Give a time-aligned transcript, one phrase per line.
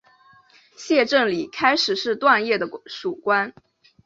[0.75, 3.53] 谢正礼开始是段业的属官。